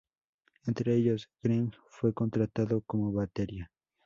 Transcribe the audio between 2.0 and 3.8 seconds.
contratado como batería.